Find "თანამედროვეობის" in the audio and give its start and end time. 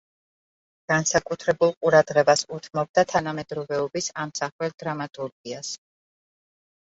3.13-4.09